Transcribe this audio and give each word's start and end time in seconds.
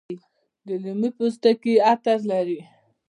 د 0.67 0.67
لیمو 0.83 1.09
پوستکي 1.17 1.73
عطر 1.91 2.19
لري. 2.31 2.59